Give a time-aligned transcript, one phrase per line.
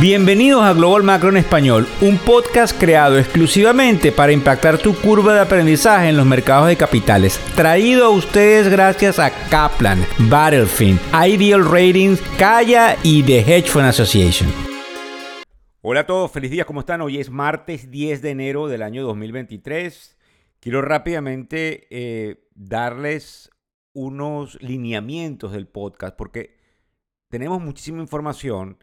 [0.00, 5.40] Bienvenidos a Global Macro en Español, un podcast creado exclusivamente para impactar tu curva de
[5.40, 7.40] aprendizaje en los mercados de capitales.
[7.56, 9.98] Traído a ustedes gracias a Kaplan,
[10.30, 14.48] Battlefield, Ideal Ratings, Kaya y The Hedge Fund Association.
[15.80, 17.00] Hola a todos, feliz día, ¿cómo están?
[17.00, 20.16] Hoy es martes 10 de enero del año 2023.
[20.60, 23.50] Quiero rápidamente eh, darles
[23.94, 26.56] unos lineamientos del podcast porque
[27.28, 28.78] tenemos muchísima información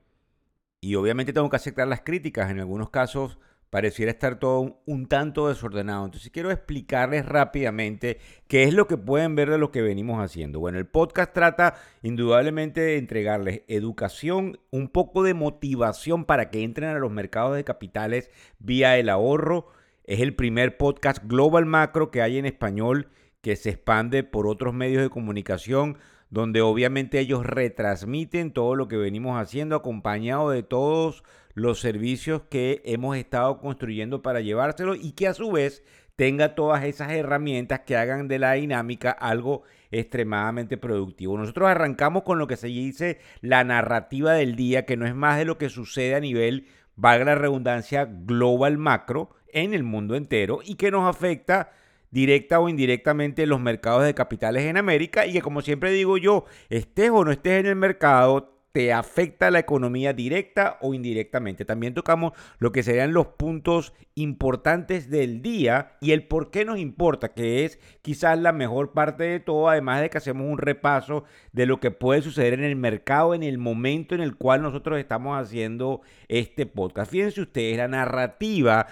[0.86, 2.52] y obviamente tengo que aceptar las críticas.
[2.52, 3.40] En algunos casos
[3.72, 6.06] pareciera estar todo un, tanto desordenado.
[6.06, 10.60] Entonces quiero explicarles rápidamente qué es lo que pueden ver de lo que venimos haciendo.
[10.60, 16.92] Bueno, el podcast trata indudablemente de entregarles educación, un poco de motivación para que entren
[16.92, 19.66] a los mercados de capitales vía el ahorro.
[20.04, 23.10] Es el primer podcast global macro que hay en español
[23.42, 25.98] que se expande por otros medios de comunicación
[26.36, 32.82] donde obviamente ellos retransmiten todo lo que venimos haciendo acompañado de todos los servicios que
[32.84, 35.82] hemos estado construyendo para llevárselo y que a su vez
[36.18, 41.38] tenga todas esas herramientas que hagan de la dinámica algo extremadamente productivo.
[41.38, 45.38] Nosotros arrancamos con lo que se dice la narrativa del día, que no es más
[45.38, 50.60] de lo que sucede a nivel, valga la redundancia, global macro en el mundo entero
[50.66, 51.72] y que nos afecta
[52.12, 56.46] directa o indirectamente los mercados de capitales en América y que como siempre digo yo,
[56.70, 61.64] estés o no estés en el mercado, te afecta la economía directa o indirectamente.
[61.64, 66.78] También tocamos lo que serían los puntos importantes del día y el por qué nos
[66.78, 71.24] importa, que es quizás la mejor parte de todo, además de que hacemos un repaso
[71.54, 75.00] de lo que puede suceder en el mercado en el momento en el cual nosotros
[75.00, 77.10] estamos haciendo este podcast.
[77.10, 78.88] Fíjense ustedes, la narrativa,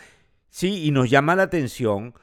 [0.49, 2.13] sí, y nos llama la atención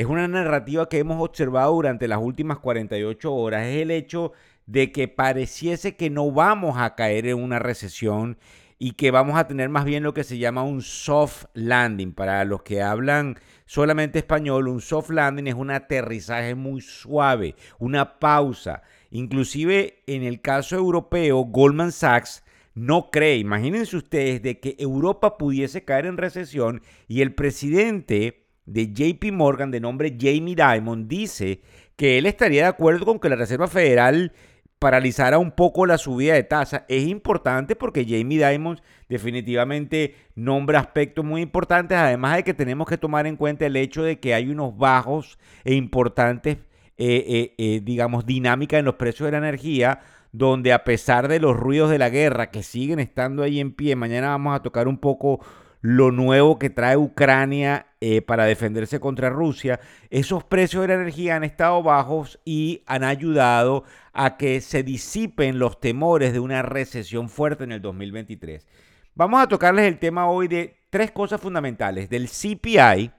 [0.00, 4.32] es una narrativa que hemos observado durante las últimas 48 horas, es el hecho
[4.64, 8.38] de que pareciese que no vamos a caer en una recesión
[8.78, 12.14] y que vamos a tener más bien lo que se llama un soft landing.
[12.14, 18.18] Para los que hablan solamente español, un soft landing es un aterrizaje muy suave, una
[18.18, 18.80] pausa.
[19.10, 22.42] Inclusive en el caso europeo, Goldman Sachs
[22.72, 28.39] no cree, imagínense ustedes, de que Europa pudiese caer en recesión y el presidente
[28.70, 31.60] de JP Morgan de nombre Jamie Dimon dice
[31.96, 34.32] que él estaría de acuerdo con que la Reserva Federal
[34.78, 36.86] paralizara un poco la subida de tasa.
[36.88, 42.96] Es importante porque Jamie Dimon definitivamente nombra aspectos muy importantes, además de que tenemos que
[42.96, 46.58] tomar en cuenta el hecho de que hay unos bajos e importantes,
[46.96, 50.00] eh, eh, eh, digamos, dinámicas en los precios de la energía,
[50.32, 53.96] donde a pesar de los ruidos de la guerra que siguen estando ahí en pie,
[53.96, 55.40] mañana vamos a tocar un poco
[55.82, 59.78] lo nuevo que trae Ucrania eh, para defenderse contra Rusia,
[60.08, 63.84] esos precios de la energía han estado bajos y han ayudado
[64.14, 68.66] a que se disipen los temores de una recesión fuerte en el 2023.
[69.14, 72.08] Vamos a tocarles el tema hoy de tres cosas fundamentales.
[72.08, 73.10] Del CPI,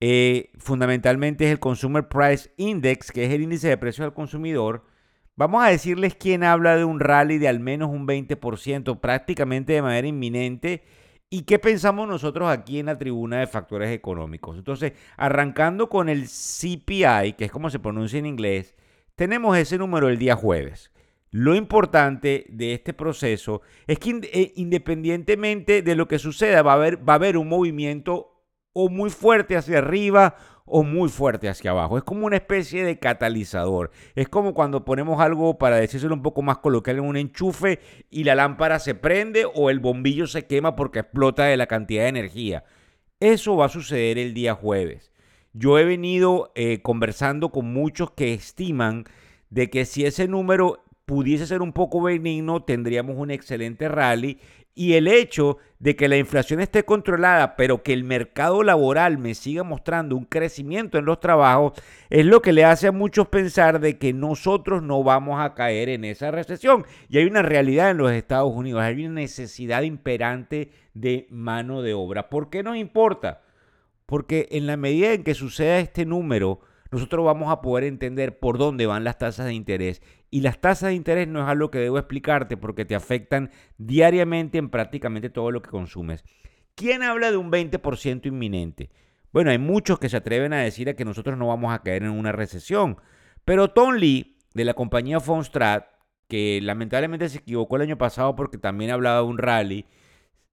[0.00, 4.84] eh, fundamentalmente es el Consumer Price Index, que es el índice de precios al consumidor.
[5.36, 9.82] Vamos a decirles quién habla de un rally de al menos un 20%, prácticamente de
[9.82, 10.82] manera inminente
[11.34, 14.58] ¿Y qué pensamos nosotros aquí en la tribuna de factores económicos?
[14.58, 18.74] Entonces, arrancando con el CPI, que es como se pronuncia en inglés,
[19.16, 20.92] tenemos ese número el día jueves.
[21.30, 26.74] Lo importante de este proceso es que eh, independientemente de lo que suceda, va a
[26.74, 28.31] haber, va a haber un movimiento
[28.72, 31.98] o muy fuerte hacia arriba o muy fuerte hacia abajo.
[31.98, 33.90] Es como una especie de catalizador.
[34.14, 37.80] Es como cuando ponemos algo, para decírselo un poco más coloquial, en un enchufe
[38.10, 42.04] y la lámpara se prende o el bombillo se quema porque explota de la cantidad
[42.04, 42.64] de energía.
[43.20, 45.12] Eso va a suceder el día jueves.
[45.52, 49.04] Yo he venido eh, conversando con muchos que estiman
[49.50, 54.38] de que si ese número pudiese ser un poco benigno, tendríamos un excelente rally
[54.74, 59.34] y el hecho de que la inflación esté controlada, pero que el mercado laboral me
[59.34, 61.72] siga mostrando un crecimiento en los trabajos,
[62.08, 65.90] es lo que le hace a muchos pensar de que nosotros no vamos a caer
[65.90, 66.86] en esa recesión.
[67.08, 71.92] Y hay una realidad en los Estados Unidos, hay una necesidad imperante de mano de
[71.92, 72.30] obra.
[72.30, 73.42] ¿Por qué nos importa?
[74.06, 76.60] Porque en la medida en que suceda este número,
[76.92, 80.02] nosotros vamos a poder entender por dónde van las tasas de interés.
[80.30, 84.58] Y las tasas de interés no es algo que debo explicarte porque te afectan diariamente
[84.58, 86.22] en prácticamente todo lo que consumes.
[86.74, 88.90] ¿Quién habla de un 20% inminente?
[89.32, 92.10] Bueno, hay muchos que se atreven a decir que nosotros no vamos a caer en
[92.10, 92.98] una recesión.
[93.46, 95.86] Pero Tom Lee, de la compañía Fonstrat,
[96.28, 99.86] que lamentablemente se equivocó el año pasado porque también hablaba de un rally,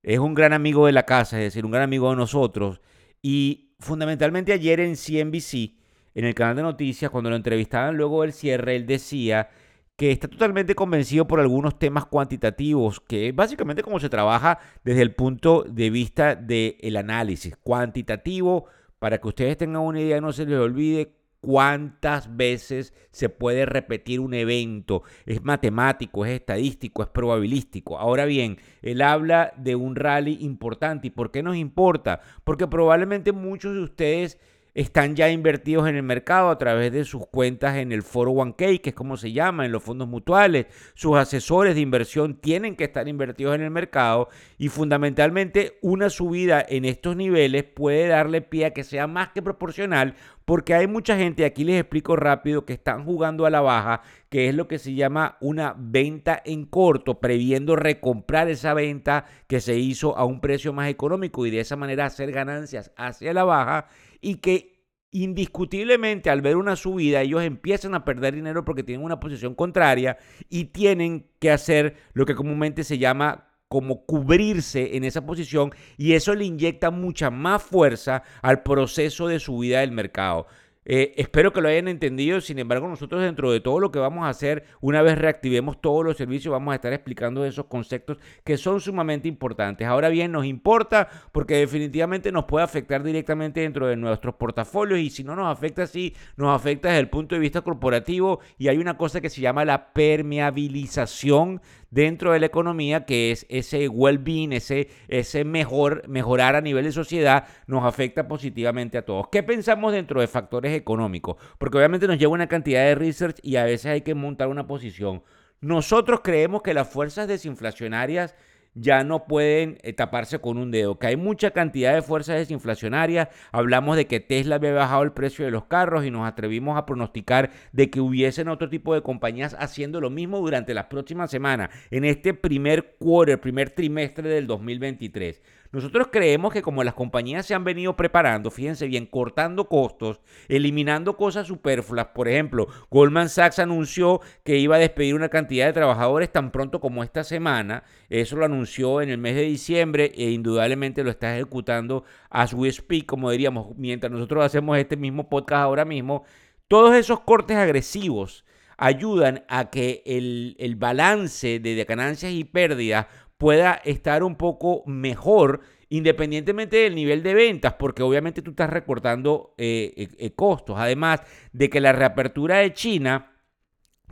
[0.03, 2.79] es un gran amigo de la casa, es decir, un gran amigo de nosotros.
[3.21, 5.78] Y fundamentalmente ayer en CNBC
[6.19, 9.49] en el canal de noticias, cuando lo entrevistaban luego del cierre, él decía
[9.95, 15.15] que está totalmente convencido por algunos temas cuantitativos, que básicamente como se trabaja desde el
[15.15, 18.65] punto de vista del análisis cuantitativo,
[18.99, 24.19] para que ustedes tengan una idea, no se les olvide cuántas veces se puede repetir
[24.19, 25.03] un evento.
[25.25, 27.97] Es matemático, es estadístico, es probabilístico.
[27.97, 31.07] Ahora bien, él habla de un rally importante.
[31.07, 32.19] ¿Y por qué nos importa?
[32.43, 34.37] Porque probablemente muchos de ustedes
[34.73, 38.81] están ya invertidos en el mercado a través de sus cuentas en el Foro 1K,
[38.81, 40.67] que es como se llama, en los fondos mutuales.
[40.93, 46.65] Sus asesores de inversión tienen que estar invertidos en el mercado y fundamentalmente una subida
[46.67, 50.15] en estos niveles puede darle pie a que sea más que proporcional
[50.49, 54.49] porque hay mucha gente, aquí les explico rápido, que están jugando a la baja, que
[54.49, 59.77] es lo que se llama una venta en corto, previendo recomprar esa venta que se
[59.77, 63.89] hizo a un precio más económico y de esa manera hacer ganancias hacia la baja
[64.21, 64.79] y que
[65.11, 70.17] indiscutiblemente al ver una subida ellos empiezan a perder dinero porque tienen una posición contraria
[70.49, 76.13] y tienen que hacer lo que comúnmente se llama como cubrirse en esa posición y
[76.13, 80.47] eso le inyecta mucha más fuerza al proceso de subida del mercado.
[80.91, 82.41] Eh, espero que lo hayan entendido.
[82.41, 86.03] Sin embargo, nosotros dentro de todo lo que vamos a hacer, una vez reactivemos todos
[86.03, 89.87] los servicios, vamos a estar explicando esos conceptos que son sumamente importantes.
[89.87, 95.11] Ahora bien, nos importa porque definitivamente nos puede afectar directamente dentro de nuestros portafolios y
[95.11, 98.79] si no nos afecta así, nos afecta desde el punto de vista corporativo y hay
[98.79, 104.53] una cosa que se llama la permeabilización dentro de la economía, que es ese well-being,
[104.53, 109.27] ese, ese mejor, mejorar a nivel de sociedad, nos afecta positivamente a todos.
[109.31, 111.37] ¿Qué pensamos dentro de factores económicos?
[111.57, 114.67] Porque obviamente nos lleva una cantidad de research y a veces hay que montar una
[114.67, 115.23] posición.
[115.61, 118.35] Nosotros creemos que las fuerzas desinflacionarias
[118.75, 123.29] ya no pueden eh, taparse con un dedo, que hay mucha cantidad de fuerzas desinflacionarias.
[123.51, 126.85] Hablamos de que Tesla había bajado el precio de los carros y nos atrevimos a
[126.85, 131.69] pronosticar de que hubiesen otro tipo de compañías haciendo lo mismo durante las próximas semanas,
[131.91, 135.41] en este primer quarter, primer trimestre del 2023.
[135.71, 141.15] Nosotros creemos que como las compañías se han venido preparando, fíjense bien, cortando costos, eliminando
[141.15, 146.31] cosas superfluas, por ejemplo, Goldman Sachs anunció que iba a despedir una cantidad de trabajadores
[146.31, 151.03] tan pronto como esta semana, eso lo anunció en el mes de diciembre e indudablemente
[151.03, 155.85] lo está ejecutando as we speak, como diríamos, mientras nosotros hacemos este mismo podcast ahora
[155.85, 156.23] mismo,
[156.67, 158.43] todos esos cortes agresivos
[158.79, 163.07] ayudan a que el, el balance de ganancias y pérdidas
[163.39, 169.55] pueda estar un poco mejor independientemente del nivel de ventas, porque obviamente tú estás recortando
[169.57, 170.75] eh, eh, eh, costos.
[170.77, 171.21] Además
[171.51, 173.31] de que la reapertura de China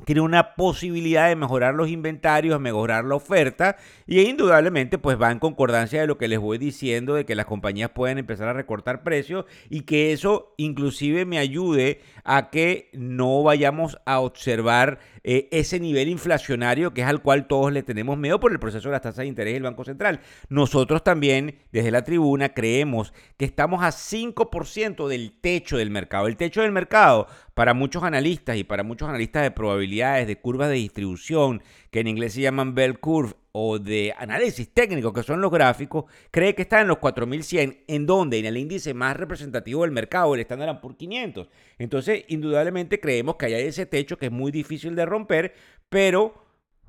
[0.06, 5.40] tiene una posibilidad de mejorar los inventarios, mejorar la oferta y indudablemente pues va en
[5.40, 9.04] concordancia de lo que les voy diciendo de que las compañías pueden empezar a recortar
[9.04, 15.80] precios y que eso inclusive me ayude a que no vayamos a observar eh, ese
[15.80, 19.02] nivel inflacionario que es al cual todos le tenemos miedo por el proceso de las
[19.02, 20.22] tasas de interés del Banco Central.
[20.50, 26.28] Nosotros también desde la tribuna creemos que estamos a 5% del techo del mercado.
[26.28, 30.70] El techo del mercado para muchos analistas y para muchos analistas de probabilidades, de curvas
[30.70, 35.42] de distribución, que en inglés se llaman bell curve, o de análisis técnico, que son
[35.42, 39.82] los gráficos, cree que está en los 4100, en donde en el índice más representativo
[39.82, 41.50] del mercado, el Standard por 500.
[41.80, 45.56] Entonces, indudablemente creemos que hay ese techo que es muy difícil de romper,
[45.90, 46.36] pero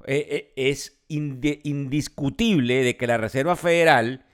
[0.05, 4.27] eh, eh, es indiscutible de que la Reserva Federal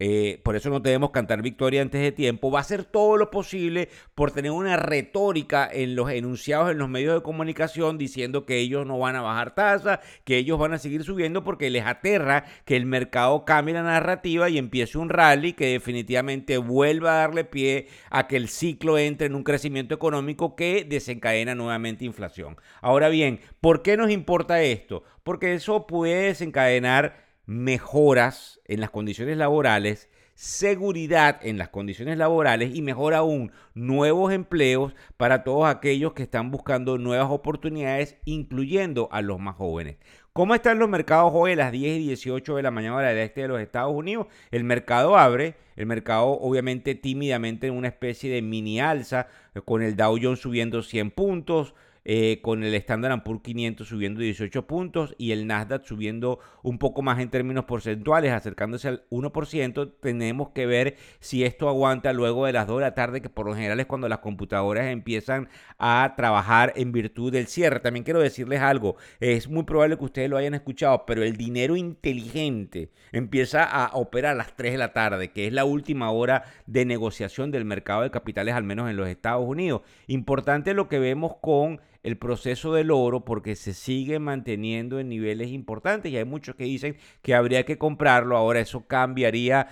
[0.00, 3.30] eh, por eso no debemos cantar victoria antes de tiempo, va a hacer todo lo
[3.30, 8.56] posible por tener una retórica en los enunciados en los medios de comunicación diciendo que
[8.56, 12.46] ellos no van a bajar tasas, que ellos van a seguir subiendo porque les aterra
[12.64, 17.44] que el mercado cambie la narrativa y empiece un rally que definitivamente vuelva a darle
[17.44, 22.56] pie a que el ciclo entre en un crecimiento económico que desencadena nuevamente inflación.
[22.80, 25.04] Ahora bien, ¿por qué nos importa esto?
[25.22, 32.80] Porque eso puede desencadenar mejoras en las condiciones laborales, seguridad en las condiciones laborales y
[32.80, 39.40] mejor aún, nuevos empleos para todos aquellos que están buscando nuevas oportunidades, incluyendo a los
[39.40, 39.96] más jóvenes.
[40.32, 43.18] ¿Cómo están los mercados hoy a las 10 y 18 de la mañana hora del
[43.18, 44.28] este de los Estados Unidos?
[44.52, 49.26] El mercado abre, el mercado obviamente tímidamente en una especie de mini alza,
[49.64, 54.66] con el Dow Jones subiendo 100 puntos, eh, con el Standard Poor's 500 subiendo 18
[54.66, 59.92] puntos y el Nasdaq subiendo un poco más en términos porcentuales, acercándose al 1%.
[60.00, 63.46] Tenemos que ver si esto aguanta luego de las 2 de la tarde, que por
[63.46, 67.80] lo general es cuando las computadoras empiezan a trabajar en virtud del cierre.
[67.80, 71.76] También quiero decirles algo, es muy probable que ustedes lo hayan escuchado, pero el dinero
[71.76, 76.44] inteligente empieza a operar a las 3 de la tarde, que es la última hora
[76.66, 79.82] de negociación del mercado de capitales, al menos en los Estados Unidos.
[80.06, 85.48] Importante lo que vemos con el proceso del oro porque se sigue manteniendo en niveles
[85.50, 88.36] importantes y hay muchos que dicen que habría que comprarlo.
[88.36, 89.68] Ahora eso cambiaría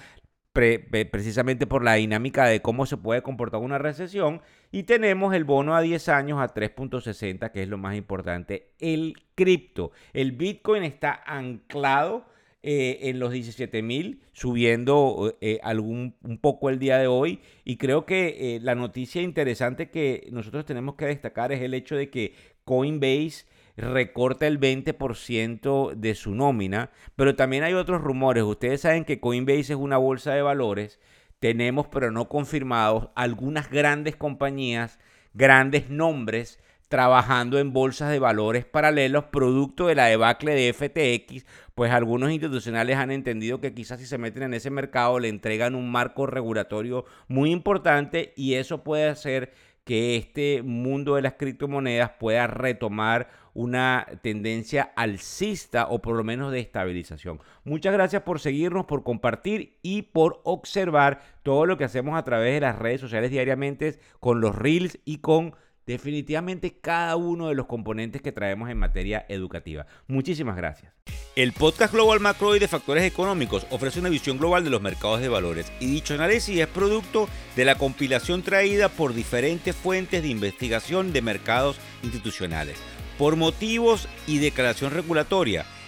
[0.53, 4.43] precisamente por la dinámica de cómo se puede comportar una recesión.
[4.71, 8.73] Y tenemos el bono a 10 años a 3.60, que es lo más importante.
[8.79, 12.27] El cripto, el Bitcoin está anclado
[12.65, 17.41] eh, en los 17 mil, subiendo eh, algún, un poco el día de hoy.
[17.65, 21.95] Y creo que eh, la noticia interesante que nosotros tenemos que destacar es el hecho
[21.95, 22.35] de que
[22.65, 23.47] Coinbase
[23.77, 28.43] recorta el 20% de su nómina, pero también hay otros rumores.
[28.43, 30.99] Ustedes saben que Coinbase es una bolsa de valores.
[31.39, 34.99] Tenemos, pero no confirmados, algunas grandes compañías,
[35.33, 36.59] grandes nombres
[36.89, 42.97] trabajando en bolsas de valores paralelos producto de la debacle de FTX, pues algunos institucionales
[42.97, 47.05] han entendido que quizás si se meten en ese mercado le entregan un marco regulatorio
[47.29, 49.53] muy importante y eso puede hacer
[49.85, 56.53] que este mundo de las criptomonedas pueda retomar una tendencia alcista o por lo menos
[56.53, 57.41] de estabilización.
[57.65, 62.55] Muchas gracias por seguirnos, por compartir y por observar todo lo que hacemos a través
[62.55, 65.55] de las redes sociales diariamente con los reels y con
[65.89, 69.87] definitivamente cada uno de los componentes que traemos en materia educativa.
[70.07, 70.93] Muchísimas gracias.
[71.35, 75.21] El podcast Global Macro y de Factores Económicos ofrece una visión global de los mercados
[75.21, 77.27] de valores y dicho análisis es producto
[77.57, 82.77] de la compilación traída por diferentes fuentes de investigación de mercados institucionales.
[83.17, 85.65] Por motivos y declaración regulatoria,